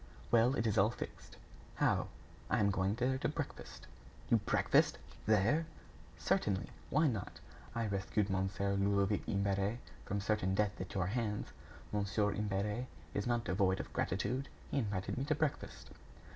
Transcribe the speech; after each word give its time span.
"Well, 0.31 0.55
it 0.55 0.65
is 0.65 0.79
all 0.79 0.89
fixed." 0.89 1.37
"How?" 1.75 2.07
"I 2.49 2.59
am 2.59 2.71
going 2.71 2.95
there 2.95 3.19
to 3.19 3.29
breakfast." 3.29 3.85
"You 4.29 4.37
breakfast 4.37 4.97
there!" 5.27 5.67
"Certainly. 6.17 6.71
Why 6.89 7.05
not? 7.05 7.39
I 7.75 7.85
rescued 7.85 8.27
Mon. 8.27 8.49
Ludovic 8.59 9.21
Imbert 9.29 9.77
from 10.03 10.19
certain 10.19 10.55
death 10.55 10.81
at 10.81 10.95
your 10.95 11.05
hands. 11.05 11.49
Mon. 11.93 12.05
Imbert 12.35 12.87
is 13.13 13.27
not 13.27 13.45
devoid 13.45 13.79
of 13.79 13.93
gratitude. 13.93 14.49
He 14.71 14.79
invited 14.79 15.19
me 15.19 15.25
to 15.25 15.35
breakfast." 15.35 15.91